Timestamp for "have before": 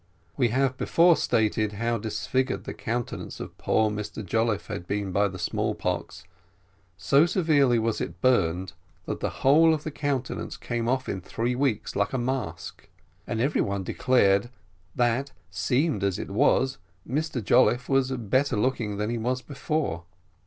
0.47-1.15